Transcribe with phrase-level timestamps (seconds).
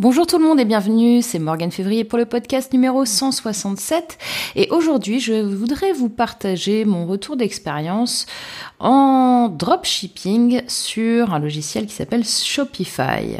[0.00, 4.16] Bonjour tout le monde et bienvenue, c'est Morgane Février pour le podcast numéro 167
[4.54, 8.26] et aujourd'hui je voudrais vous partager mon retour d'expérience
[8.78, 13.38] en dropshipping sur un logiciel qui s'appelle Shopify.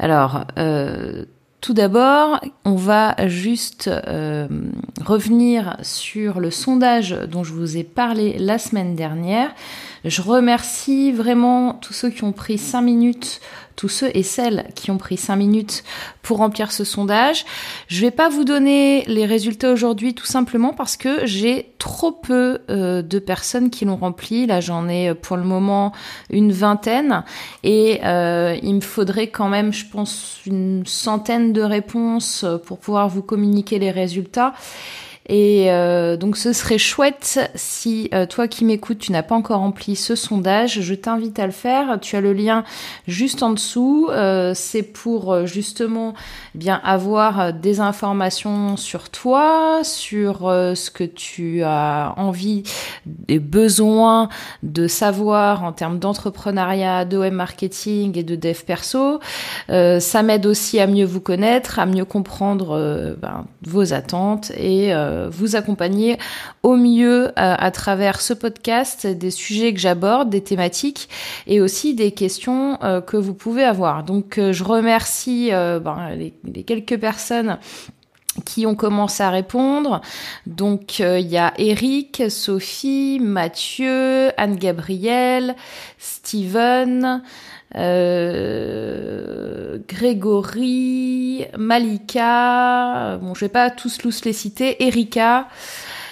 [0.00, 1.24] Alors, euh,
[1.60, 4.48] tout d'abord, on va juste euh,
[5.04, 9.54] revenir sur le sondage dont je vous ai parlé la semaine dernière.
[10.04, 13.40] Je remercie vraiment tous ceux qui ont pris 5 minutes
[13.76, 15.84] tous ceux et celles qui ont pris 5 minutes
[16.22, 17.44] pour remplir ce sondage.
[17.88, 22.60] Je vais pas vous donner les résultats aujourd'hui tout simplement parce que j'ai trop peu
[22.70, 24.46] euh, de personnes qui l'ont rempli.
[24.46, 25.92] Là, j'en ai euh, pour le moment
[26.30, 27.24] une vingtaine
[27.64, 33.08] et euh, il me faudrait quand même, je pense, une centaine de réponses pour pouvoir
[33.08, 34.54] vous communiquer les résultats.
[35.28, 39.60] Et euh, donc ce serait chouette si euh, toi qui m'écoutes, tu n'as pas encore
[39.60, 41.98] rempli ce sondage, je t'invite à le faire.
[42.00, 42.64] Tu as le lien
[43.06, 44.08] juste en dessous.
[44.10, 46.14] Euh, c'est pour justement
[46.54, 52.64] eh bien avoir des informations sur toi, sur ce que tu as envie
[53.28, 54.28] et besoin
[54.62, 59.20] de savoir en termes d'entrepreneuriat, de web marketing et de dev perso.
[59.68, 65.28] ça m'aide aussi à mieux vous connaître, à mieux comprendre ben, vos attentes et euh,
[65.30, 66.18] vous accompagner
[66.62, 71.08] au mieux euh, à travers ce podcast des sujets que j'aborde, des thématiques
[71.46, 74.04] et aussi des questions euh, que vous pouvez avoir.
[74.04, 77.58] Donc je remercie ben, les, quelques personnes
[78.46, 80.00] qui ont commencé à répondre.
[80.46, 85.54] Donc il y a Eric, Sophie, Mathieu, Anne-Gabrielle,
[85.98, 87.22] Steven,
[87.76, 95.48] euh, Grégory, Malika, bon je vais pas tous tous les citer, Erika,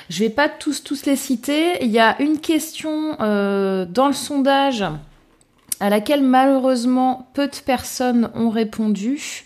[0.09, 1.85] je vais pas tous tous les citer.
[1.85, 4.85] Il y a une question euh, dans le sondage
[5.81, 9.45] à laquelle malheureusement peu de personnes ont répondu.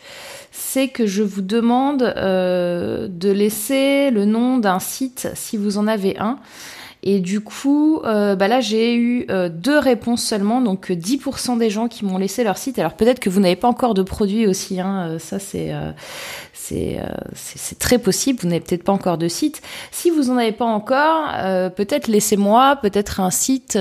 [0.50, 5.86] C'est que je vous demande euh, de laisser le nom d'un site si vous en
[5.86, 6.38] avez un.
[7.06, 11.68] Et du coup, euh, bah là, j'ai eu euh, deux réponses seulement, donc 10% des
[11.68, 12.78] gens qui m'ont laissé leur site.
[12.78, 15.74] Alors peut-être que vous n'avez pas encore de produit aussi, hein, euh, ça c'est
[16.54, 18.38] c'est très possible.
[18.40, 19.60] Vous n'avez peut-être pas encore de site.
[19.90, 21.28] Si vous en avez pas encore,
[21.76, 23.78] peut-être laissez-moi peut-être un site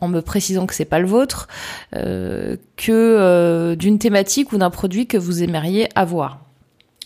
[0.00, 1.48] en me précisant que c'est pas le vôtre,
[1.92, 6.47] que d'une thématique ou d'un produit que vous aimeriez avoir.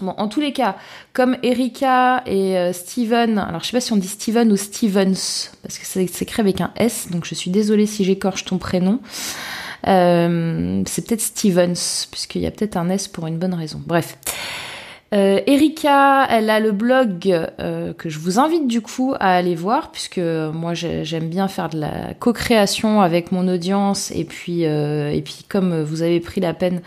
[0.08, 0.76] En tous les cas,
[1.12, 5.50] comme Erika et euh, Steven, alors je sais pas si on dit Steven ou Stevens,
[5.62, 9.00] parce que c'est écrit avec un S, donc je suis désolée si j'écorche ton prénom.
[9.88, 13.80] Euh, c'est peut-être Stevens, puisqu'il y a peut-être un S pour une bonne raison.
[13.86, 14.16] Bref.
[15.12, 19.54] Euh, Erika, elle a le blog euh, que je vous invite du coup à aller
[19.54, 25.10] voir, puisque moi j'aime bien faire de la co-création avec mon audience, et puis euh,
[25.10, 26.80] et puis comme vous avez pris la peine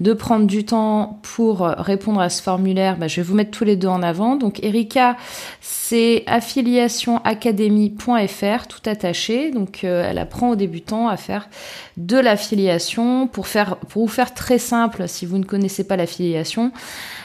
[0.00, 3.64] de prendre du temps pour répondre à ce formulaire, bah, je vais vous mettre tous
[3.64, 4.34] les deux en avant.
[4.34, 5.16] Donc Erika,
[5.60, 9.52] c'est affiliationacademy.fr, tout attaché.
[9.52, 11.48] Donc elle apprend aux débutants à faire
[11.96, 16.72] de l'affiliation pour faire pour vous faire très simple si vous ne connaissez pas l'affiliation.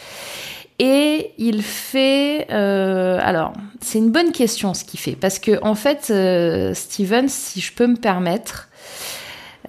[0.78, 5.76] Et il fait, euh, alors c'est une bonne question ce qu'il fait, parce que en
[5.76, 8.68] fait, euh, Steven, si je peux me permettre,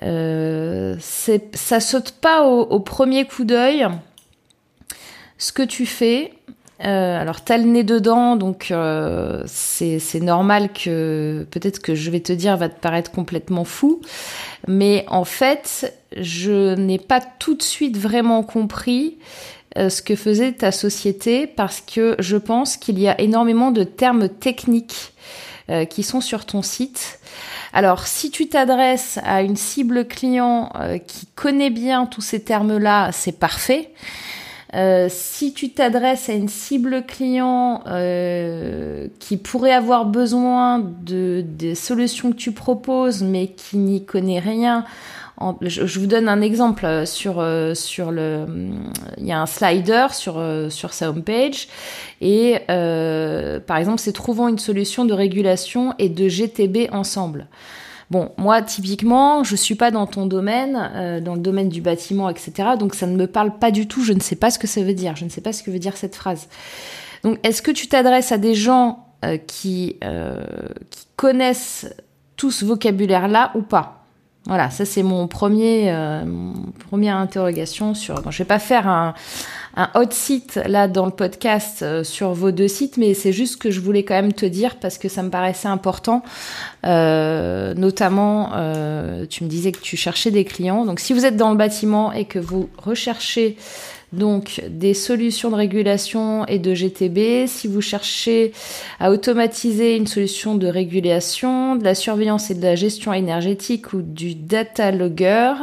[0.02, 3.88] euh, ça saute pas au premier coup d'œil
[5.38, 6.34] ce que tu fais,
[6.84, 12.20] euh, alors t'as le nez dedans, donc euh, c'est normal que peut-être que je vais
[12.20, 14.02] te dire va te paraître complètement fou,
[14.68, 19.18] mais en fait je n'ai pas tout de suite vraiment compris
[19.78, 23.84] euh, ce que faisait ta société parce que je pense qu'il y a énormément de
[23.84, 25.14] termes techniques
[25.90, 27.20] qui sont sur ton site.
[27.72, 30.74] Alors, si tu t'adresses à une cible client
[31.08, 33.90] qui connaît bien tous ces termes-là, c'est parfait.
[34.76, 41.76] Euh, si tu t'adresses à une cible client euh, qui pourrait avoir besoin de des
[41.76, 44.86] solutions que tu proposes mais qui n'y connaît rien
[45.62, 47.44] je, vous donne un exemple sur
[47.74, 48.46] sur le.
[49.18, 51.68] Il y a un slider sur sur sa homepage
[52.22, 57.48] et par exemple c'est trouvant une solution de régulation et de GTB ensemble.
[58.12, 62.30] Bon, moi, typiquement, je suis pas dans ton domaine, euh, dans le domaine du bâtiment,
[62.30, 62.70] etc.
[62.78, 64.04] Donc, ça ne me parle pas du tout.
[64.04, 65.16] Je ne sais pas ce que ça veut dire.
[65.16, 66.48] Je ne sais pas ce que veut dire cette phrase.
[67.24, 70.44] Donc, est-ce que tu t'adresses à des gens euh, qui, euh,
[70.90, 71.88] qui connaissent
[72.36, 74.03] tout ce vocabulaire-là ou pas?
[74.46, 76.26] Voilà, ça c'est mon premier, euh,
[76.90, 78.22] première interrogation sur.
[78.22, 79.14] Bon, je vais pas faire un,
[79.78, 83.62] un hot site là dans le podcast euh, sur vos deux sites, mais c'est juste
[83.62, 86.24] que je voulais quand même te dire parce que ça me paraissait important.
[86.86, 88.50] Euh, notamment,
[89.30, 90.84] tu me disais que tu cherchais des clients.
[90.84, 93.56] Donc, si vous êtes dans le bâtiment et que vous recherchez
[94.14, 97.48] donc des solutions de régulation et de GTB.
[97.48, 98.54] Si vous cherchez
[99.00, 104.02] à automatiser une solution de régulation, de la surveillance et de la gestion énergétique ou
[104.02, 105.54] du data logger,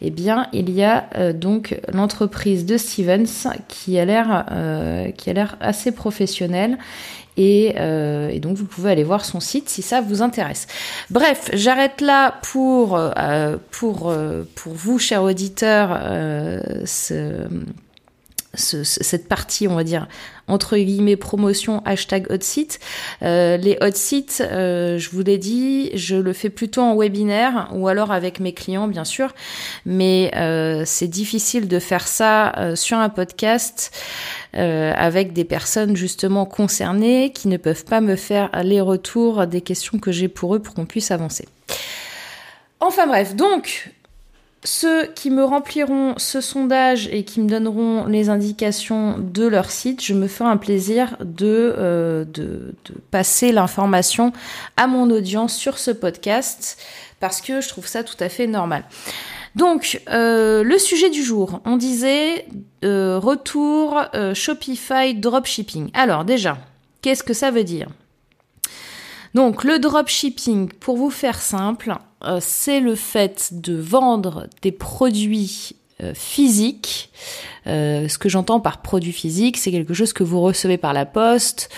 [0.00, 5.30] eh bien il y a euh, donc l'entreprise de Stevens qui a l'air euh, qui
[5.30, 6.78] a l'air assez professionnelle
[7.36, 10.66] et, euh, et, donc vous pouvez aller voir son site si ça vous intéresse.
[11.10, 13.00] Bref, j'arrête là pour
[13.70, 14.12] pour
[14.54, 16.00] pour vous, chers auditeurs,
[16.84, 17.46] ce
[18.54, 20.08] cette partie, on va dire,
[20.48, 22.80] entre guillemets, promotion, hashtag hot site.
[23.22, 27.68] Euh, les hot sites, euh, je vous l'ai dit, je le fais plutôt en webinaire
[27.72, 29.34] ou alors avec mes clients, bien sûr.
[29.86, 33.96] Mais euh, c'est difficile de faire ça sur un podcast
[34.52, 39.98] avec des personnes justement concernées qui ne peuvent pas me faire les retours des questions
[39.98, 41.46] que j'ai pour eux pour qu'on puisse avancer.
[42.80, 43.92] Enfin bref, donc
[44.62, 50.04] ceux qui me rempliront ce sondage et qui me donneront les indications de leur site,
[50.04, 52.74] je me ferai un plaisir de, euh, de,
[53.10, 54.32] passer l'information
[54.76, 56.78] à mon audience sur ce podcast
[57.20, 58.84] parce que je trouve ça tout à fait normal.
[59.56, 62.46] Donc, euh, le sujet du jour, on disait
[62.84, 64.00] euh, retour
[64.34, 65.90] Shopify dropshipping.
[65.94, 66.58] Alors déjà,
[67.00, 67.88] qu'est-ce que ça veut dire?
[69.34, 71.94] Donc le dropshipping, pour vous faire simple,
[72.40, 77.10] c'est le fait de vendre des produits euh, physiques.
[77.66, 81.04] Euh, ce que j'entends par produit physique, c'est quelque chose que vous recevez par la
[81.04, 81.68] poste,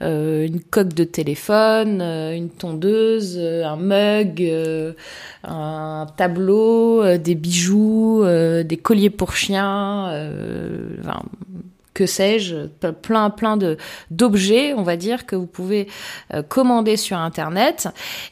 [0.00, 4.52] une coque de téléphone, une tondeuse, un mug,
[5.44, 10.06] un tableau, des bijoux, des colliers pour chiens,
[11.00, 11.22] enfin,
[12.00, 12.66] que sais-je,
[13.02, 13.76] plein plein de
[14.10, 15.86] d'objets, on va dire que vous pouvez
[16.32, 17.88] euh, commander sur internet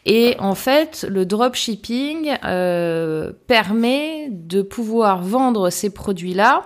[0.06, 6.62] et en fait, le dropshipping euh, permet de pouvoir vendre ces produits-là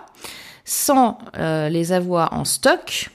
[0.65, 3.11] sans euh, les avoir en stock.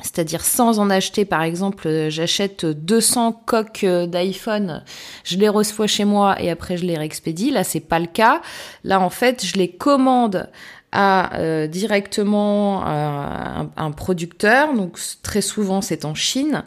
[0.00, 4.82] C'est-à-dire sans en acheter, par exemple, j'achète 200 coques d'iPhone,
[5.22, 7.50] je les reçois chez moi et après je les réexpédie.
[7.50, 8.40] Là, c'est pas le cas.
[8.84, 10.48] Là, en fait, je les commande
[10.92, 16.64] à euh, directement euh, un, producteur, donc très souvent c'est en Chine,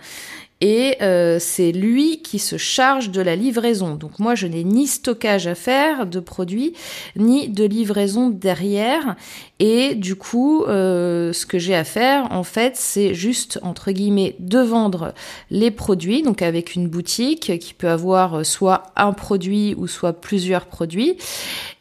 [0.61, 3.95] et euh, c'est lui qui se charge de la livraison.
[3.95, 6.73] Donc moi, je n'ai ni stockage à faire de produits,
[7.17, 9.15] ni de livraison derrière.
[9.59, 14.35] Et du coup, euh, ce que j'ai à faire, en fait, c'est juste, entre guillemets,
[14.39, 15.13] de vendre
[15.51, 20.65] les produits, donc avec une boutique qui peut avoir soit un produit ou soit plusieurs
[20.67, 21.17] produits,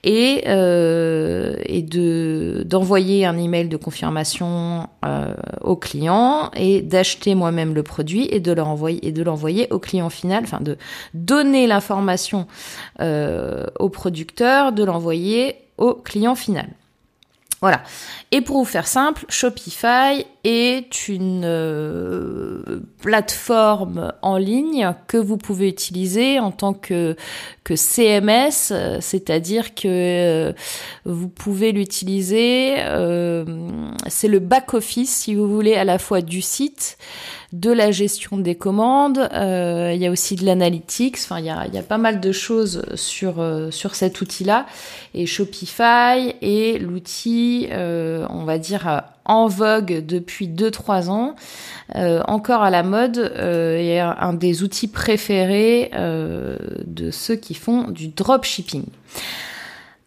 [0.05, 7.75] et, euh, et de d'envoyer un email de confirmation euh, au client et d'acheter moi-même
[7.75, 8.53] le produit et de
[9.03, 10.77] et de l'envoyer au client final, enfin de
[11.15, 12.47] donner l'information
[13.01, 16.69] euh, au producteur, de l'envoyer au client final.
[17.61, 17.83] Voilà.
[18.31, 25.69] Et pour vous faire simple, Shopify est une euh, plateforme en ligne que vous pouvez
[25.69, 27.17] utiliser en tant que,
[27.65, 30.53] que CMS, c'est-à-dire que euh,
[31.05, 33.45] vous pouvez l'utiliser, euh,
[34.07, 36.99] c'est le back-office si vous voulez à la fois du site,
[37.53, 41.51] de la gestion des commandes, euh, il y a aussi de l'analytics, enfin il y
[41.51, 43.35] a, il y a pas mal de choses sur,
[43.71, 44.67] sur cet outil-là.
[45.15, 51.35] Et Shopify est l'outil, euh, on va dire, en vogue depuis 2-3 ans,
[52.27, 58.85] encore à la mode, et un des outils préférés de ceux qui font du dropshipping.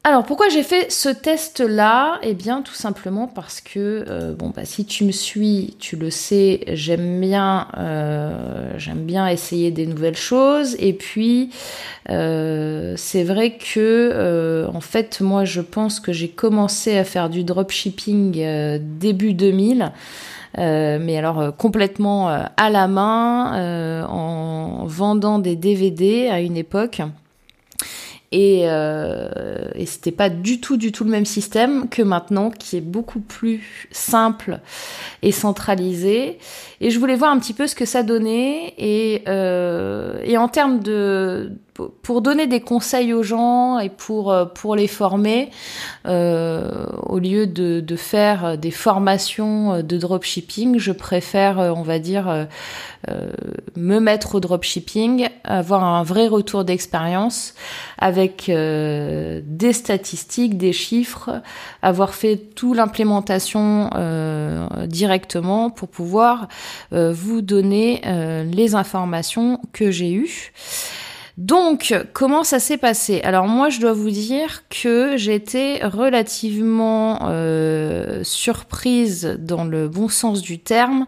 [0.08, 4.54] Alors pourquoi j'ai fait ce test là Eh bien tout simplement parce que euh, bon
[4.56, 9.86] bah si tu me suis, tu le sais, j'aime bien euh, j'aime bien essayer des
[9.86, 11.50] nouvelles choses et puis
[12.10, 17.44] euh, c'est vrai que en fait moi je pense que j'ai commencé à faire du
[17.44, 19.92] dropshipping début 2000.
[20.56, 27.02] mais alors complètement à la main, en vendant des DVD à une époque.
[28.32, 32.76] Et, euh, et c'était pas du tout, du tout le même système que maintenant, qui
[32.76, 34.60] est beaucoup plus simple
[35.22, 36.38] et centralisé.
[36.82, 38.74] Et je voulais voir un petit peu ce que ça donnait.
[38.78, 41.54] Et, euh, et en termes de
[42.02, 45.50] pour donner des conseils aux gens et pour euh, pour les former,
[46.08, 52.48] euh, au lieu de, de faire des formations de dropshipping, je préfère, on va dire,
[53.10, 53.30] euh,
[53.76, 57.54] me mettre au dropshipping, avoir un vrai retour d'expérience
[57.98, 61.42] avec euh, des statistiques, des chiffres,
[61.82, 66.48] avoir fait tout l'implémentation euh, directement pour pouvoir
[66.92, 68.02] euh, vous donner
[68.52, 70.52] les informations que j'ai eues.
[71.38, 73.22] Donc, comment ça s'est passé?
[73.24, 80.42] Alors moi, je dois vous dire que j'étais relativement euh, surprise dans le bon sens
[80.42, 81.06] du terme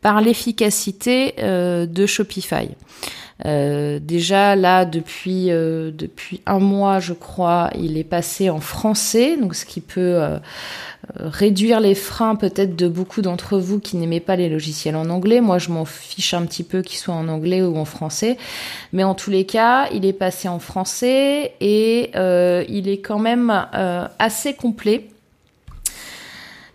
[0.00, 2.70] par l'efficacité euh, de Shopify.
[3.44, 9.36] Euh, déjà là depuis euh, depuis un mois je crois il est passé en français
[9.36, 10.38] donc ce qui peut euh,
[11.16, 15.42] réduire les freins peut-être de beaucoup d'entre vous qui n'aimez pas les logiciels en anglais.
[15.42, 18.38] Moi je m'en fiche un petit peu qu'ils soient en anglais ou en français.
[18.94, 22.12] Mais en tous les cas il est passé en français et
[22.68, 23.52] il est quand même
[24.18, 25.10] assez complet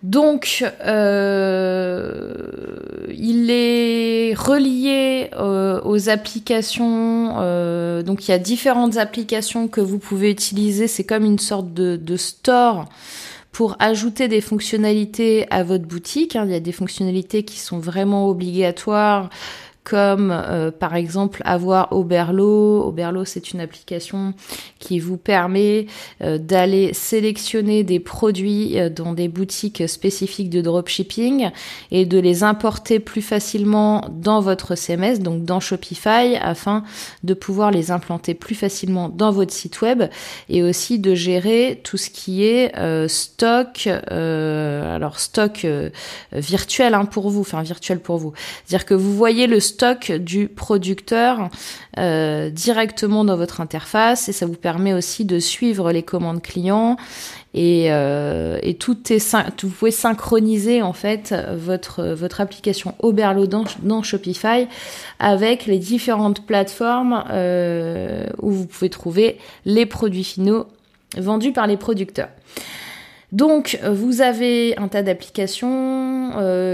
[0.04, 2.34] donc, euh,
[3.10, 7.36] il est relié euh, aux applications.
[7.38, 10.88] Euh, donc, il y a différentes applications que vous pouvez utiliser.
[10.88, 12.90] C'est comme une sorte de, store
[13.52, 16.36] pour ajouter des fonctionnalités à votre boutique.
[16.36, 16.46] Hein.
[16.48, 19.30] Il y a des fonctionnalités qui sont vraiment obligatoires
[19.84, 22.88] comme euh, par exemple avoir Oberlo.
[22.88, 24.34] Oberlo, c'est une application
[24.80, 25.88] qui vous permet
[26.22, 31.50] euh, d'aller sélectionner des produits euh, dans des boutiques spécifiques de dropshipping
[31.90, 36.84] et de les importer plus facilement dans votre CMS, donc dans Shopify, afin
[37.24, 40.04] de pouvoir les implanter plus facilement dans votre site web
[40.50, 42.72] et aussi de gérer tout ce qui est
[43.08, 45.66] stock, alors stock
[46.32, 48.34] virtuel hein, pour vous, enfin virtuel pour vous.
[48.66, 49.71] C'est-à-dire que vous voyez le stock
[50.20, 51.50] du producteur
[51.98, 56.98] euh, directement dans votre interface et ça vous permet aussi de suivre les commandes clients
[57.54, 64.04] et, euh, tout est vous pouvez synchroniser en fait votre votre application Oberlo dans, dans
[64.04, 64.68] Shopify
[65.20, 70.68] avec les différentes plateformes euh, où vous pouvez trouver les produits finaux
[71.18, 72.30] vendus par les producteurs.
[73.34, 76.32] Donc vous avez un tas d'applications,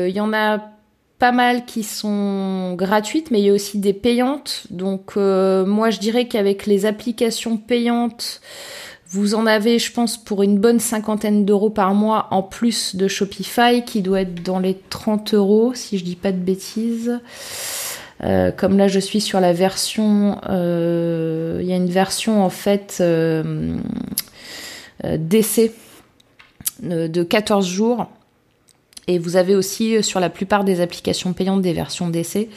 [0.08, 0.76] il y en a
[1.20, 4.64] pas mal qui sont gratuites, mais il y a aussi des payantes.
[4.70, 8.42] Donc euh, moi je dirais qu'avec les applications payantes,
[9.10, 13.08] vous en avez, je pense, pour une bonne cinquantaine d'euros par mois en plus de
[13.08, 17.20] Shopify, qui doit être dans les 30 euros, si je dis pas de bêtises.
[18.24, 22.50] Euh, comme là, je suis sur la version, euh, il y a une version en
[22.50, 23.02] fait
[25.04, 25.74] d'essai
[26.82, 28.08] de 14 jours
[29.08, 32.50] et vous avez aussi euh, sur la plupart des applications payantes des versions d'essai.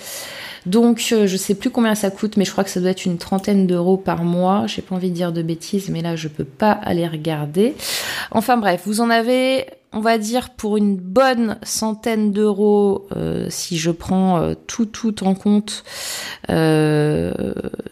[0.66, 3.06] Donc euh, je sais plus combien ça coûte, mais je crois que ça doit être
[3.06, 4.66] une trentaine d'euros par mois.
[4.66, 7.74] J'ai pas envie de dire de bêtises, mais là je peux pas aller regarder.
[8.30, 13.78] Enfin bref, vous en avez, on va dire pour une bonne centaine d'euros euh, si
[13.78, 15.84] je prends tout tout en compte.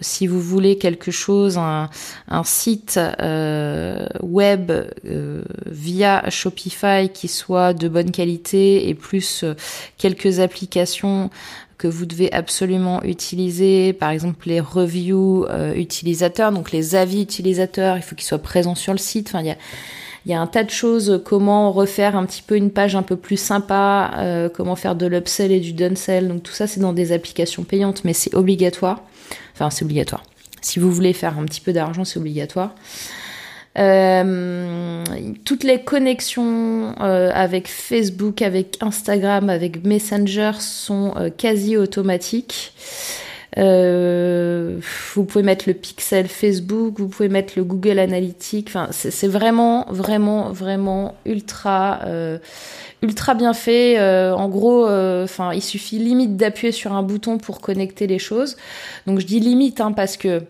[0.00, 1.90] si vous voulez quelque chose, un,
[2.28, 3.00] un site
[4.22, 4.72] web
[5.66, 9.44] via Shopify qui soit de bonne qualité et plus
[9.96, 11.30] quelques applications
[11.78, 17.96] que vous devez absolument utiliser, par exemple les reviews euh, utilisateurs, donc les avis utilisateurs,
[17.96, 19.28] il faut qu'ils soient présents sur le site.
[19.28, 19.56] Enfin, il y a,
[20.28, 23.02] il y a un tas de choses, comment refaire un petit peu une page un
[23.02, 26.28] peu plus sympa, euh, comment faire de l'upsell et du downsell.
[26.28, 29.02] Donc tout ça, c'est dans des applications payantes, mais c'est obligatoire.
[29.54, 30.22] Enfin, c'est obligatoire.
[30.60, 32.74] Si vous voulez faire un petit peu d'argent, c'est obligatoire.
[33.78, 35.04] Euh,
[35.44, 42.72] toutes les connexions euh, avec Facebook, avec Instagram, avec Messenger sont euh, quasi automatiques.
[43.56, 48.68] Vous pouvez mettre le pixel Facebook, vous pouvez mettre le Google Analytics.
[48.68, 52.00] Enfin, c'est vraiment, vraiment, vraiment ultra,
[53.02, 54.00] ultra bien fait.
[54.32, 58.56] en gros, enfin, il suffit limite d'appuyer sur un bouton pour connecter les choses.
[59.06, 60.42] Donc, je dis limite hein, parce que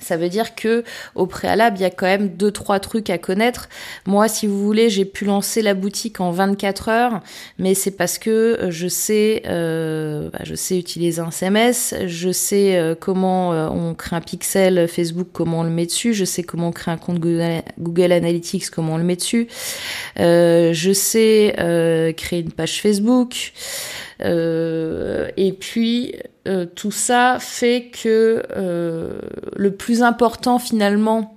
[0.00, 3.18] ça veut dire que au préalable, il y a quand même deux trois trucs à
[3.18, 3.68] connaître.
[4.06, 7.20] Moi, si vous voulez, j'ai pu lancer la boutique en 24 heures,
[7.58, 12.30] mais c'est parce que euh, je sais, euh, bah, je sais utiliser un CMS, je
[12.32, 16.24] sais euh, comment euh, on crée un pixel Facebook, comment on le met dessus, je
[16.24, 19.48] sais comment on crée un compte Google, Google Analytics, comment on le met dessus,
[20.16, 21.54] je sais
[22.16, 23.52] créer une page Facebook.
[24.22, 26.14] Euh, et puis
[26.48, 29.20] euh, tout ça fait que euh,
[29.54, 31.36] le plus important finalement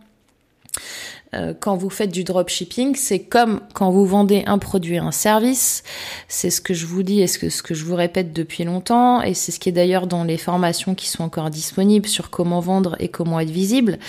[1.35, 5.83] euh, quand vous faites du dropshipping, c'est comme quand vous vendez un produit, un service.
[6.27, 8.63] C'est ce que je vous dis et ce que, ce que je vous répète depuis
[8.63, 9.21] longtemps.
[9.21, 12.59] Et c'est ce qui est d'ailleurs dans les formations qui sont encore disponibles sur comment
[12.59, 13.99] vendre et comment être visible.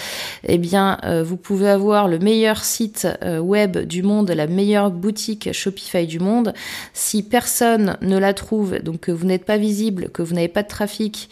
[0.45, 4.91] Eh bien, euh, vous pouvez avoir le meilleur site euh, web du monde, la meilleure
[4.91, 6.55] boutique Shopify du monde.
[6.95, 10.63] Si personne ne la trouve, donc que vous n'êtes pas visible, que vous n'avez pas
[10.63, 11.29] de trafic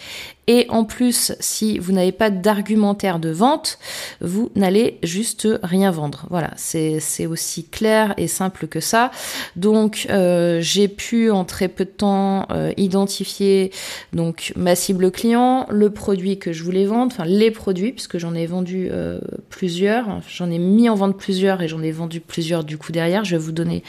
[0.49, 3.79] et en plus, si vous n'avez pas d'argumentaire de vente,
[4.23, 6.25] vous n'allez juste rien vendre.
[6.31, 9.11] Voilà, c'est aussi clair et simple que ça.
[9.57, 13.73] Donc, euh, j'ai pu en très peu de temps euh, identifier
[14.15, 18.35] donc ma cible client, le produit que je voulais vendre, enfin les produits, puisque j'en
[18.35, 20.23] ai vendu euh, plusieurs.
[20.29, 23.23] J'en ai mis en vente plusieurs et j'en ai vendu plusieurs du coup derrière.
[23.23, 23.83] Je vais vous donner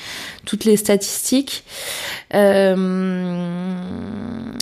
[0.43, 1.63] toutes les statistiques.
[2.33, 2.75] en,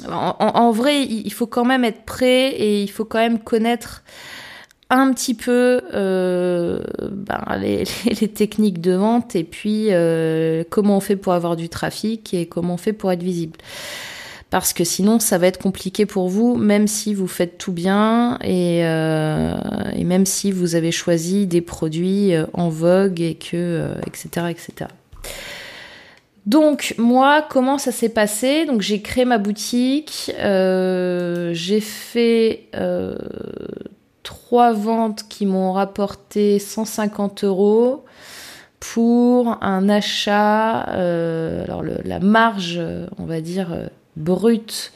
[0.10, 4.03] en, vrai, il faut quand même être prêt et il faut quand même connaître
[4.89, 6.79] un petit peu euh,
[7.12, 12.34] ben, les, techniques de vente et puis euh, comment on fait pour avoir du trafic
[12.34, 13.58] et comment on fait pour être visible.
[14.50, 18.39] Parce que sinon, ça va être compliqué pour vous, même si vous faites tout bien
[18.41, 19.58] et, euh,
[19.94, 24.88] et même si vous avez choisi des produits en vogue et que, etc., etc.
[26.48, 28.66] Donc moi, comment ça s'est passé?
[28.66, 33.18] Donc j'ai créé ma boutique, euh, j'ai fait euh,
[34.24, 38.06] trois ventes qui m'ont rapporté 150 euros
[38.80, 40.88] pour un achat.
[40.92, 42.80] Euh, alors la marge,
[43.20, 43.75] on va dire
[44.16, 44.94] brute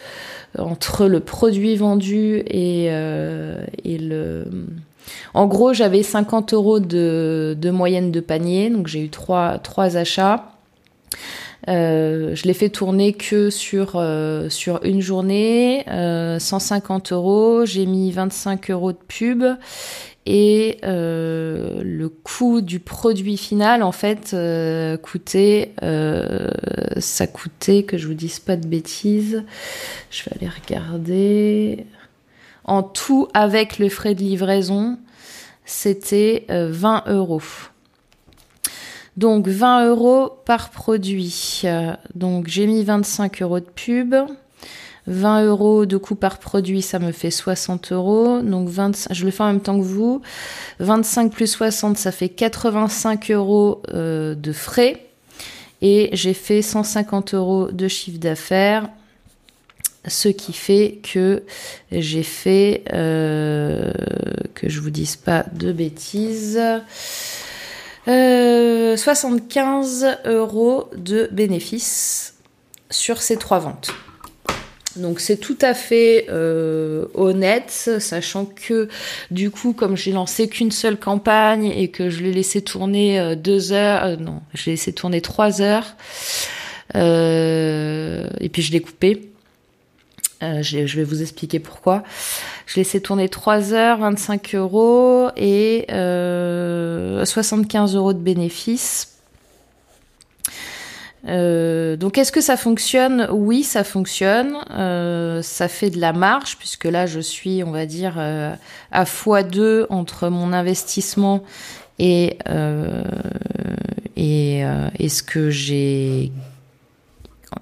[0.58, 4.46] entre le produit vendu et, et le
[5.34, 9.98] en gros, j'avais 50 euros de, de, moyenne de panier, donc j'ai eu trois, trois
[9.98, 10.51] achats.
[11.68, 17.66] Euh, je l'ai fait tourner que sur, euh, sur une journée, 150 euh, euros.
[17.66, 19.44] J'ai mis 25 euros de pub
[20.26, 24.36] et le coût du produit final en fait
[25.02, 25.74] coûtait
[26.98, 29.44] ça coûtait que je vous dise pas de bêtises
[30.12, 31.88] je vais aller regarder
[32.66, 35.00] en tout avec le frais de livraison
[35.66, 37.42] c'était 20 euros
[39.22, 41.62] donc 20 euros par produit.
[42.16, 44.16] Donc j'ai mis 25 euros de pub.
[45.08, 48.42] 20 euros de coût par produit, ça me fait 60 euros.
[48.42, 50.22] Donc 25, je le fais en même temps que vous.
[50.80, 55.06] 25 plus 60, ça fait 85 euros euh, de frais.
[55.84, 58.90] Et j'ai fait 150 euros de chiffre d'affaires.
[60.08, 61.44] Ce qui fait que
[61.92, 63.92] j'ai fait, euh,
[64.56, 66.60] que je vous dise pas de bêtises,
[68.06, 72.36] 75 euh, euros de bénéfices
[72.90, 73.92] sur ces trois ventes.
[74.98, 78.90] Donc c'est tout à fait euh, honnête, sachant que
[79.30, 83.36] du coup, comme j'ai lancé qu'une seule campagne et que je l'ai laissé tourner euh,
[83.36, 85.96] deux heures, non, je l'ai laissé tourner trois heures,
[86.94, 89.32] et puis je l'ai coupé.
[90.44, 92.04] Euh, je, vais vous expliquer pourquoi.
[92.72, 95.92] Je laissais tourner 3 heures, 25 euros et 75
[97.94, 99.18] euh, euros de bénéfices.
[101.28, 103.28] Euh, donc est-ce que ça fonctionne?
[103.30, 104.56] Oui, ça fonctionne.
[105.44, 110.30] ça fait de la marge puisque là je suis, on va dire, à x2 entre
[110.30, 111.44] mon investissement
[112.00, 112.38] et,
[114.16, 114.64] et,
[115.10, 116.32] ce que j'ai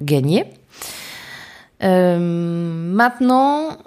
[0.04, 0.46] gagné.
[1.82, 3.78] Euh, maintenant,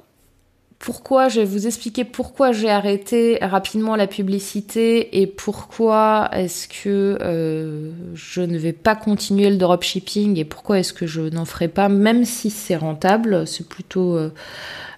[0.82, 7.18] pourquoi je vais vous expliquer pourquoi j'ai arrêté rapidement la publicité et pourquoi est-ce que
[7.20, 11.68] euh, je ne vais pas continuer le dropshipping et pourquoi est-ce que je n'en ferai
[11.68, 13.46] pas même si c'est rentable.
[13.46, 14.32] C'est plutôt euh,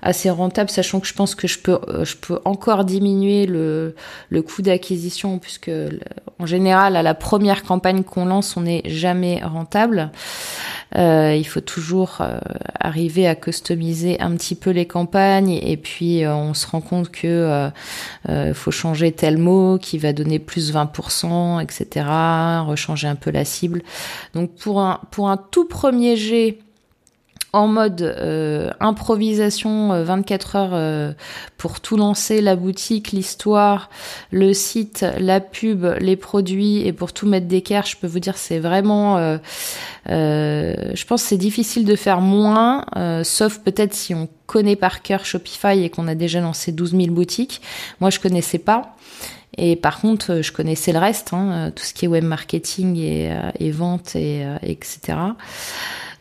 [0.04, 3.96] assez rentable sachant que je pense que je peux je peux encore diminuer le,
[4.28, 5.70] le coût d'acquisition puisque
[6.38, 10.12] en général à la première campagne qu'on lance on n'est jamais rentable
[10.96, 12.38] euh, il faut toujours euh,
[12.78, 17.10] arriver à customiser un petit peu les campagnes et puis euh, on se rend compte
[17.10, 17.70] que
[18.28, 22.06] il faut changer tel mot qui va donner plus 20%, etc.
[22.66, 23.82] Rechanger un peu la cible.
[24.34, 26.58] Donc pour un pour un tout premier jet
[27.54, 31.12] en mode euh, improvisation 24 euh, heures euh,
[31.56, 33.90] pour tout lancer, la boutique, l'histoire,
[34.32, 38.36] le site, la pub, les produits et pour tout mettre d'équerre, je peux vous dire
[38.36, 39.38] c'est vraiment
[40.06, 42.84] je pense c'est difficile de faire moins
[43.22, 47.02] sauf peut-être si on connaît par cœur Shopify et qu'on a déjà lancé 12 000
[47.12, 47.62] boutiques.
[48.00, 48.96] Moi je connaissais pas.
[49.56, 53.30] Et par contre, je connaissais le reste, hein, tout ce qui est web marketing et,
[53.60, 55.14] et vente et etc.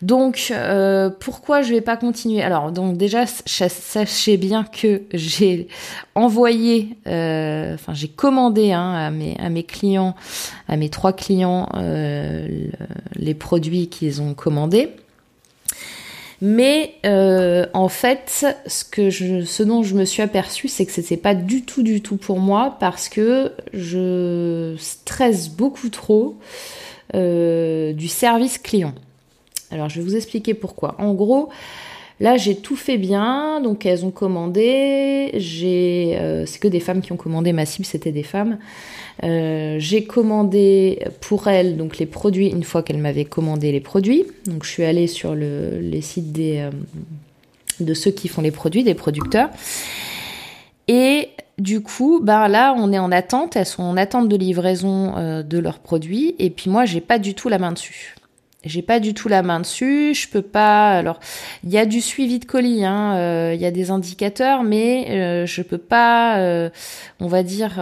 [0.04, 2.42] Donc, euh, pourquoi je vais pas continuer?
[2.42, 5.70] Alors, donc déjà, sachez bien que j'ai
[6.14, 8.94] envoyé, euh, enfin, j'ai commandé hein,
[9.40, 10.14] à, mes, clients,
[10.68, 12.68] à mes trois clients, euh,
[13.16, 14.90] les produits qu'ils ont commandés.
[16.46, 21.64] Mais euh, en fait, ce, dont je me suis aperçue, c'est que c'était pas du
[21.64, 26.36] tout, du tout pour moi parce que je stresse beaucoup trop
[27.16, 28.94] euh, du service client.
[29.72, 30.96] Alors, je vais vous expliquer pourquoi.
[30.98, 31.48] En gros,
[32.20, 35.32] Là, j'ai tout fait bien, donc elles ont commandé.
[35.34, 37.54] J'ai, euh, c'est que des femmes qui ont commandé.
[37.54, 38.60] Ma cible, c'était des femmes.
[39.24, 44.26] Euh, j'ai commandé pour elles donc les produits une fois qu'elles m'avaient commandé les produits.
[44.46, 46.72] Donc, je suis allée sur le, les sites des, euh,
[47.80, 49.50] de ceux qui font les produits, des producteurs.
[50.88, 53.56] Et du coup, ben là, on est en attente.
[53.56, 56.36] Elles sont en attente de livraison de leurs produits.
[56.40, 58.16] Et puis moi, j'ai pas du tout la main dessus
[58.64, 60.92] j'ai pas du tout la main dessus, je peux pas.
[60.92, 61.20] Alors,
[61.64, 65.08] il y a du suivi de colis, hein, euh, il y a des indicateurs, mais
[65.10, 66.70] euh, je peux pas, euh,
[67.20, 67.82] on va dire,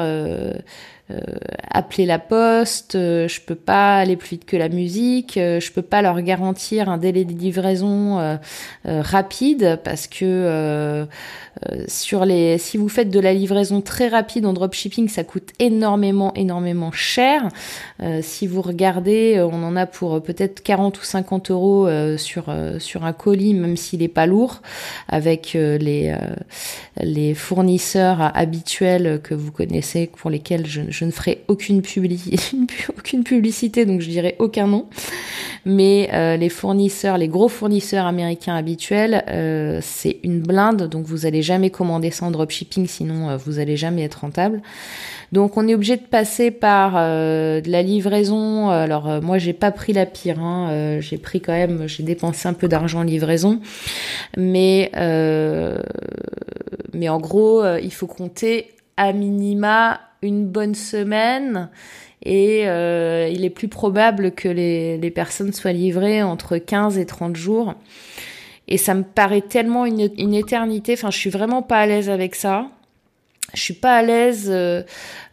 [1.70, 6.02] appeler la poste, je peux pas aller plus vite que la musique, je peux pas
[6.02, 8.38] leur garantir un délai de livraison
[8.86, 11.08] rapide parce que
[11.70, 15.50] euh, sur les, si vous faites de la livraison très rapide en dropshipping, ça coûte
[15.60, 17.50] énormément, énormément cher.
[18.02, 22.54] Euh, si vous regardez, euh, on en a pour peut-être 40 ou 50 euros sur
[22.80, 24.62] sur un colis, même s'il n'est pas lourd,
[25.08, 26.16] avec les
[27.00, 31.80] les fournisseurs habituels que vous connaissez, pour lesquels je, je ne ferai aucune,
[32.98, 34.88] aucune publicité, donc je dirais aucun nom.
[35.66, 39.24] Mais les fournisseurs, les gros fournisseurs américains habituels,
[39.82, 44.04] c'est une blinde, donc vous allez jamais commander sans dropshipping, sinon euh, vous allez jamais
[44.04, 44.62] être rentable.
[45.32, 48.70] Donc on est obligé de passer par euh, de la livraison.
[48.70, 51.00] Alors euh, moi j'ai pas pris la pire, hein.
[51.00, 53.62] j'ai pris quand même, j'ai dépensé un peu d'argent en livraison,
[54.38, 54.92] mais
[56.94, 61.70] mais en gros il faut compter à minima une bonne semaine
[62.24, 67.36] et il est plus probable que les, les personnes soient livrées entre 15 et 30
[67.36, 67.76] jours.
[68.68, 70.94] Et ça me paraît tellement une, une éternité.
[70.94, 72.68] Enfin, je suis vraiment pas à l'aise avec ça.
[73.54, 74.84] Je suis pas à l'aise euh,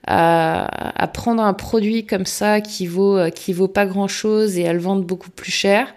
[0.07, 4.59] à, à, prendre un produit comme ça qui vaut euh, qui vaut pas grand chose
[4.59, 5.95] et à le vendre beaucoup plus cher.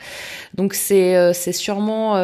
[0.54, 2.16] Donc c'est euh, c'est sûrement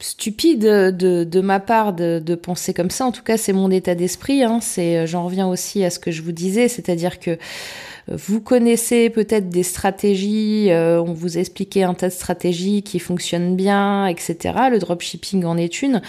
[0.00, 3.06] stupide de, ma part de, penser comme ça.
[3.06, 4.42] En tout cas, c'est mon état d'esprit.
[4.42, 4.60] Hein.
[4.60, 7.38] C'est j'en reviens aussi à ce que je vous disais, c'est-à-dire que
[8.10, 13.54] vous connaissez peut-être des stratégies, euh, on vous expliquait un tas de stratégies qui fonctionnent
[13.54, 14.54] bien, etc.
[14.70, 16.02] Le dropshipping en est une.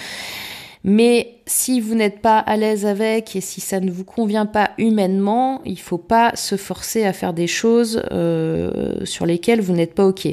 [0.84, 4.72] Mais si vous n'êtes pas à l'aise avec et si ça ne vous convient pas
[4.78, 9.94] humainement, il faut pas se forcer à faire des choses euh, sur lesquelles vous n'êtes
[9.94, 10.28] pas ok.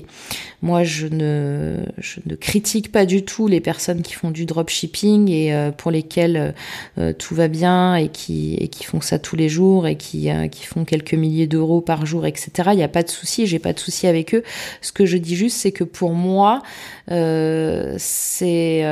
[0.61, 5.31] Moi, je ne, je ne critique pas du tout les personnes qui font du dropshipping
[5.31, 6.55] et euh, pour lesquelles
[6.99, 10.29] euh, tout va bien et qui, et qui font ça tous les jours et qui,
[10.51, 12.51] qui font quelques milliers d'euros par jour, etc.
[12.73, 14.42] Il n'y a pas de souci, j'ai pas de souci avec eux.
[14.83, 16.62] Ce que je dis juste, c'est que pour moi,
[17.09, 18.85] c'est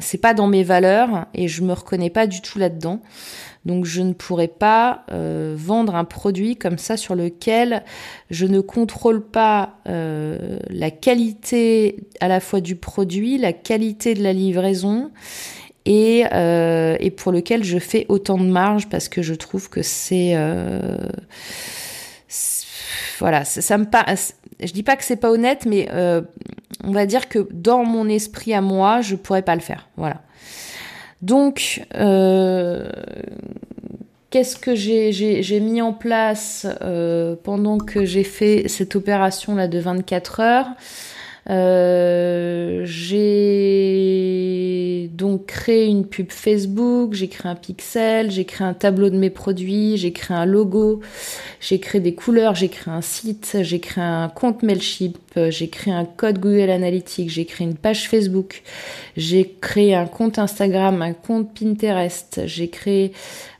[0.00, 3.00] c'est pas dans mes valeurs et je me reconnais pas du tout là-dedans.
[3.64, 7.84] Donc je ne pourrais pas euh, vendre un produit comme ça sur lequel
[8.30, 14.22] je ne contrôle pas euh, la qualité à la fois du produit, la qualité de
[14.22, 15.10] la livraison
[15.84, 19.82] et, euh, et pour lequel je fais autant de marge parce que je trouve que
[19.82, 20.34] c'est
[23.18, 24.36] voilà, ça, me passe.
[24.60, 25.88] Je dis pas que c'est pas honnête, mais
[26.84, 29.88] on va dire que dans mon esprit à moi, je pourrais pas le faire.
[29.96, 30.22] Voilà.
[31.22, 32.88] Donc, euh,
[34.30, 40.40] qu'est-ce que j'ai mis en place euh, pendant que j'ai fait cette opération-là de 24
[40.40, 40.68] heures?
[41.50, 43.38] Euh, j'ai
[45.14, 49.30] donc créé une pub Facebook, j'ai créé un pixel, j'ai créé un tableau de mes
[49.30, 51.00] produits, j'ai créé un logo,
[51.60, 55.16] j'ai créé des couleurs, j'ai créé un site, j'ai créé un compte Mailchimp,
[55.48, 58.62] j'ai créé un code Google Analytics, j'ai créé une page Facebook,
[59.16, 63.12] j'ai créé un compte Instagram, un compte Pinterest, j'ai créé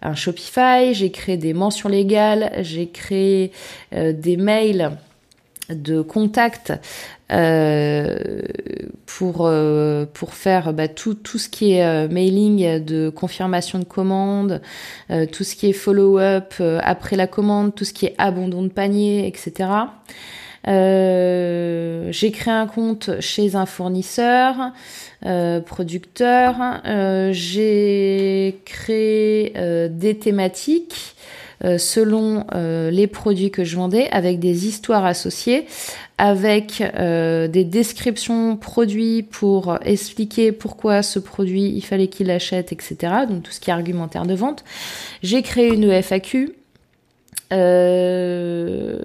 [0.03, 3.51] un Shopify, j'ai créé des mentions légales, j'ai créé
[3.95, 4.93] euh, des mails
[5.71, 6.73] de contact
[7.31, 8.17] euh,
[9.05, 13.85] pour euh, pour faire bah, tout tout ce qui est euh, mailing de confirmation de
[13.85, 14.63] commande,
[15.33, 19.27] tout ce qui est follow-up après la commande, tout ce qui est abandon de panier,
[19.27, 19.71] etc.
[20.67, 24.73] j'ai créé un compte chez un fournisseur,
[25.67, 26.81] producteur.
[27.33, 29.53] j'ai créé
[29.91, 31.15] des thématiques
[31.79, 35.67] selon les produits que je vendais, avec des histoires associées,
[36.19, 42.97] avec des descriptions produits pour expliquer pourquoi ce produit il fallait qu'il l'achète, etc.
[43.29, 44.65] Donc tout ce qui est argumentaire de vente.
[45.23, 46.55] J'ai créé une FAQ
[47.53, 48.99] euh,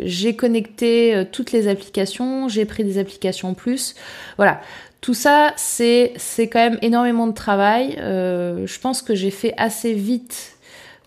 [0.00, 3.94] j'ai connecté euh, toutes les applications, j'ai pris des applications plus.
[4.36, 4.60] Voilà.
[5.00, 7.96] Tout ça, c'est quand même énormément de travail.
[7.98, 10.53] Euh, je pense que j'ai fait assez vite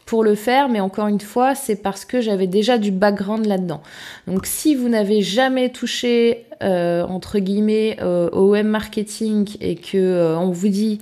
[0.07, 3.83] pour le faire, mais encore une fois, c'est parce que j'avais déjà du background là-dedans.
[4.25, 9.97] Donc si vous n'avez jamais touché euh, entre guillemets euh, au web marketing et que
[9.97, 10.99] euh, on vous dit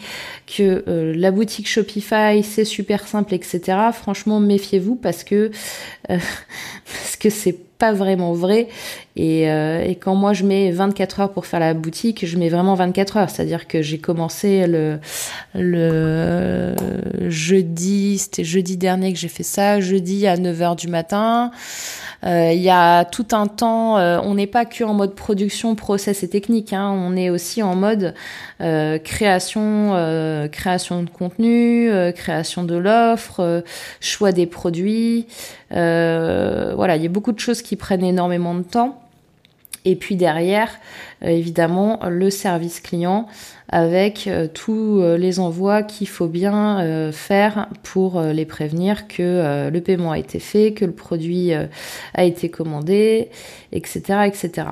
[0.48, 0.84] que
[1.15, 3.62] la boutique Shopify c'est super simple, etc.
[3.94, 5.52] Franchement, méfiez-vous parce que
[6.08, 8.67] parce que c'est pas vraiment vrai.
[9.15, 12.49] Et, euh, et, quand moi je mets 24 heures pour faire la boutique, je mets
[12.49, 13.29] vraiment 24 heures.
[13.29, 14.99] C'est-à-dire que j'ai commencé le,
[15.53, 16.75] le
[17.29, 21.51] jeudi, c'était jeudi dernier que j'ai fait ça, jeudi à 9 heures du matin.
[22.25, 25.75] Euh, il y a tout un temps, euh, on n'est pas que en mode production,
[25.75, 28.15] process et technique, hein, on est aussi en mode
[28.61, 29.91] euh, création,
[30.51, 33.63] création de contenu, création de l'offre,
[33.99, 35.27] choix des produits.
[35.75, 39.01] Voilà, il y a beaucoup de choses qui prennent énormément de temps.
[39.88, 40.79] Et puis derrière,
[41.21, 43.27] évidemment, le service client
[43.69, 49.69] avec euh, tous euh, les envois qu'il faut bien euh, faire pour les prévenir que
[49.69, 53.29] le paiement a été fait, que le produit a été commandé,
[53.71, 54.67] etc., etc.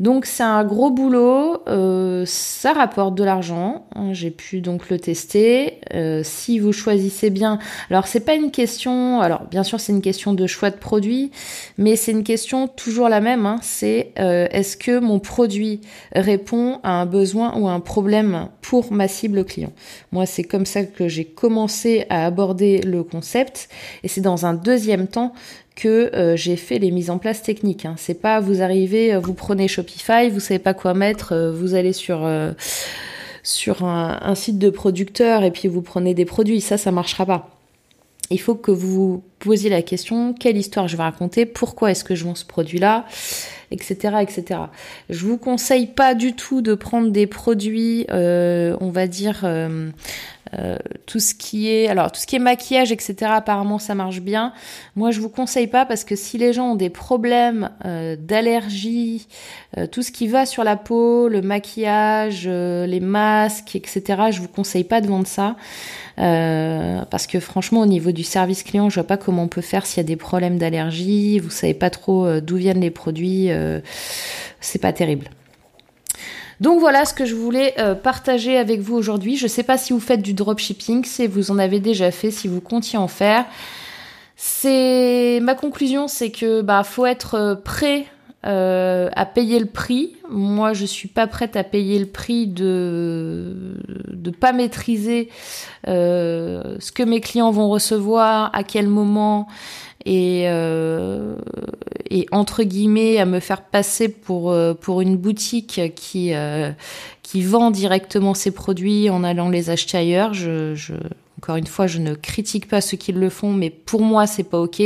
[0.00, 3.84] Donc c'est un gros boulot, euh, ça rapporte de l'argent.
[3.94, 5.78] Hein, j'ai pu donc le tester.
[5.92, 7.58] Euh, si vous choisissez bien,
[7.90, 11.30] alors c'est pas une question, alors bien sûr c'est une question de choix de produit,
[11.76, 13.44] mais c'est une question toujours la même.
[13.44, 15.82] Hein, c'est euh, est-ce que mon produit
[16.12, 19.72] répond à un besoin ou à un problème pour ma cible client?
[20.12, 23.68] Moi c'est comme ça que j'ai commencé à aborder le concept,
[24.02, 25.34] et c'est dans un deuxième temps
[25.80, 27.86] que euh, j'ai fait les mises en place techniques.
[27.86, 27.94] Hein.
[27.96, 31.74] C'est pas vous arrivez, euh, vous prenez Shopify, vous savez pas quoi mettre, euh, vous
[31.74, 32.28] allez sur
[33.42, 36.60] sur un, site de producteur et puis vous prenez des produits.
[36.60, 37.48] Ça, ça marchera pas.
[38.30, 42.14] Il faut que vous posiez la question quelle histoire je vais raconter, pourquoi est-ce que
[42.14, 43.06] je vends ce produit-là,
[43.72, 44.60] etc., etc.
[45.08, 49.44] Je vous conseille pas du tout de prendre des produits, on va dire
[50.58, 50.76] euh,
[51.06, 54.52] tout ce qui est alors tout ce qui est maquillage etc apparemment ça marche bien
[54.96, 59.28] moi je vous conseille pas parce que si les gens ont des problèmes euh, d'allergie
[59.78, 64.48] euh, tout ce qui va sur la peau le maquillage les masques etc je vous
[64.48, 65.54] conseille pas de vendre ça
[66.16, 69.86] parce que franchement au niveau du service client je vois pas comment on peut faire
[69.86, 73.50] s'il y a des problèmes d'allergie vous savez pas trop d'où viennent les produits
[74.60, 75.30] c'est pas terrible
[76.60, 79.36] donc voilà ce que je voulais euh, partager avec vous aujourd'hui.
[79.36, 82.48] Je sais pas si vous faites du dropshipping, si vous en avez déjà fait, si
[82.48, 83.46] vous comptiez en faire.
[84.36, 88.04] C'est ma conclusion, c'est que bah faut être euh, prêt
[88.46, 90.16] euh, à payer le prix.
[90.30, 93.76] Moi, je suis pas prête à payer le prix de
[94.08, 95.28] de pas maîtriser
[95.86, 99.48] ce que mes clients vont recevoir, à quel moment,
[100.06, 101.36] et, euh,
[102.08, 106.70] et entre guillemets à me faire passer pour euh, pour une boutique qui euh,
[107.22, 110.34] qui vend directement ses produits en allant les acheter ailleurs.
[110.34, 110.94] Je, je,
[111.38, 114.44] encore une fois, je ne critique pas ceux qui le font, mais pour moi, c'est
[114.44, 114.82] pas ok.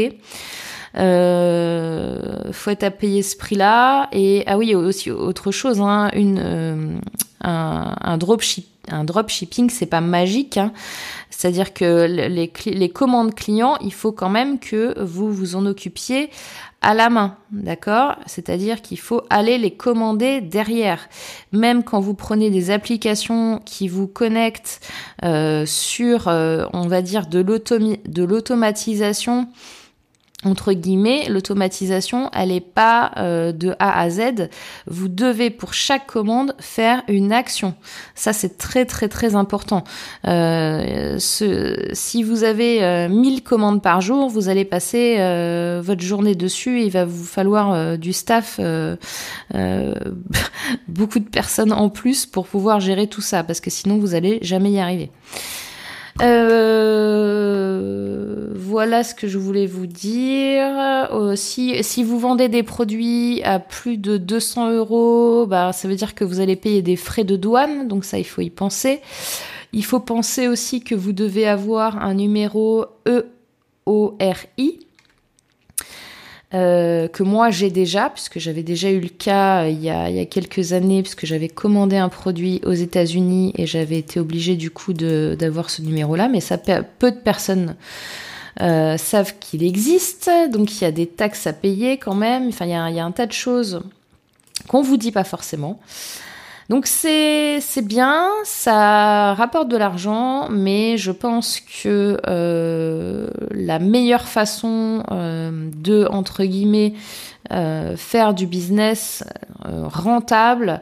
[0.97, 4.09] Euh, faut être à payer ce prix-là.
[4.13, 6.99] Et ah oui, aussi autre chose, hein, une euh,
[7.43, 10.59] un, un dropship un dropshipping, c'est pas magique.
[10.59, 10.73] Hein.
[11.31, 16.31] C'est-à-dire que les, les commandes clients, il faut quand même que vous vous en occupiez
[16.81, 18.17] à la main, d'accord?
[18.27, 21.09] C'est-à-dire qu'il faut aller les commander derrière.
[21.51, 24.81] Même quand vous prenez des applications qui vous connectent
[25.25, 27.41] euh, sur, euh, on va dire, de
[28.23, 29.49] l'automatisation
[30.45, 34.49] entre guillemets, l'automatisation, elle n'est pas euh, de A à Z.
[34.87, 37.75] Vous devez pour chaque commande faire une action.
[38.15, 39.85] Ça, c'est très très très important.
[40.27, 46.35] Euh, si vous avez euh, 1000 commandes par jour, vous allez passer euh, votre journée
[46.35, 46.83] dessus.
[46.83, 48.61] il va vous falloir du staff,
[50.89, 54.39] beaucoup de personnes en plus pour pouvoir gérer tout ça, parce que sinon vous allez
[54.43, 55.11] jamais y arriver.
[56.23, 58.05] Euh,
[58.55, 60.67] voilà ce que je voulais vous dire.
[61.13, 65.97] Euh, si, si vous vendez des produits à plus de 200 euros, bah, ça veut
[65.97, 69.01] dire que vous allez payer des frais de douane, donc ça il faut y penser.
[69.73, 74.79] Il faut penser aussi que vous devez avoir un numéro EORI,
[76.55, 80.25] euh, que moi j'ai déjà, puisque j'avais déjà eu le cas euh, il, y a,
[80.27, 84.93] quelques années, puisque j'avais commandé un produit aux États-Unis et j'avais été obligée du coup
[84.93, 87.77] d'avoir ce numéro-là, mais ça peu de personnes
[88.59, 92.49] savent qu'il existe, donc il y a des taxes à payer quand même.
[92.49, 93.83] Enfin, il y a, il y a un tas de choses
[94.69, 95.81] qu'on vous dit pas forcément.
[96.71, 105.03] Donc c'est bien, ça rapporte de l'argent, mais je pense que euh, la meilleure façon
[105.11, 106.95] euh, de entre guillemets
[107.53, 109.25] euh, faire du business
[109.63, 110.81] rentable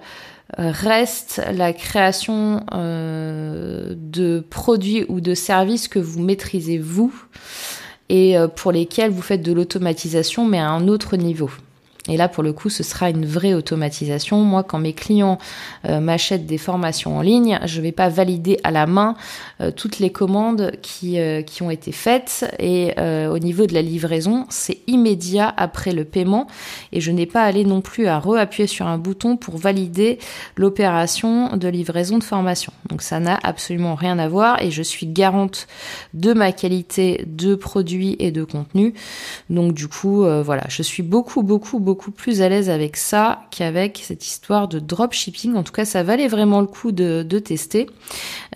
[0.59, 7.15] reste la création de produits ou de services que vous maîtrisez vous
[8.11, 11.51] et pour lesquels vous faites de l'automatisation mais à un autre niveau.
[12.09, 14.41] Et là, pour le coup, ce sera une vraie automatisation.
[14.41, 15.39] Moi, quand mes clients
[15.89, 19.15] euh, m'achètent des formations en ligne, je ne vais pas valider à la main
[19.61, 22.45] euh, toutes les commandes qui, euh, qui ont été faites.
[22.59, 22.93] Et
[23.29, 26.47] au niveau de la livraison, c'est immédiat après le paiement.
[26.93, 30.19] Et je n'ai pas allé non plus à re-appuyer sur un bouton pour valider
[30.57, 32.73] l'opération de livraison de formation.
[32.89, 34.61] Donc ça n'a absolument rien à voir.
[34.63, 35.67] Et je suis garante
[36.15, 38.95] de ma qualité de produit et de contenu.
[39.51, 44.01] Donc du coup, voilà, je suis beaucoup, beaucoup, beaucoup plus à l'aise avec ça qu'avec
[44.05, 45.55] cette histoire de dropshipping.
[45.55, 47.89] En tout cas, ça valait vraiment le coup de, tester.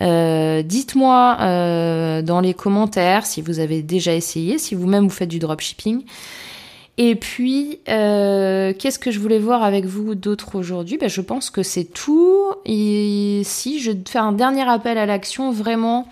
[0.01, 5.29] Euh, dites-moi euh, dans les commentaires si vous avez déjà essayé, si vous-même vous faites
[5.29, 6.03] du dropshipping.
[6.99, 10.97] Et puis, euh, qu'est-ce que je voulais voir avec vous d'autre aujourd'hui?
[10.97, 12.51] Ben, Je pense que c'est tout.
[12.65, 16.07] Et si je fais un dernier appel à l'action, vraiment,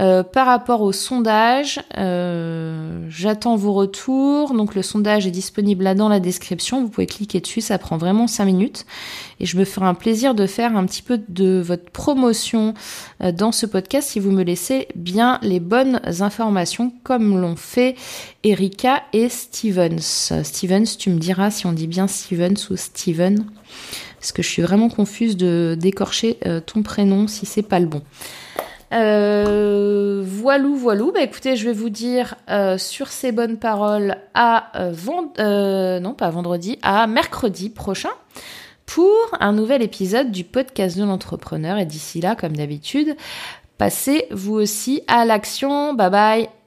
[0.00, 4.54] euh, par rapport au sondage, euh, j'attends vos retours.
[4.54, 6.80] Donc le sondage est disponible là dans la description.
[6.80, 8.86] Vous pouvez cliquer dessus, ça prend vraiment 5 minutes.
[9.40, 12.72] Et je me ferai un plaisir de faire un petit peu de votre promotion
[13.22, 17.94] euh, dans ce podcast si vous me laissez bien les bonnes informations comme l'ont fait
[18.42, 20.32] Erika et Stevens.
[20.42, 23.44] Stevens, tu me diras si on dit bien Stevens ou Steven.
[24.18, 28.02] Parce que je suis vraiment confuse de d'écorcher ton prénom si c'est pas le bon.
[28.92, 31.12] Euh, voilou, voilou.
[31.12, 34.94] Bah écoutez, je vais vous dire euh, sur ces bonnes paroles à euh,
[35.38, 38.10] euh, non pas vendredi, à mercredi prochain
[38.86, 41.78] pour un nouvel épisode du podcast de l'entrepreneur.
[41.78, 43.16] Et d'ici là, comme d'habitude,
[43.78, 45.94] passez vous aussi à l'action.
[45.94, 46.59] Bye bye.